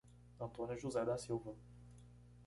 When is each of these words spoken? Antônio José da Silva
Antônio 0.39 0.79
José 0.79 1.05
da 1.05 1.15
Silva 1.15 1.55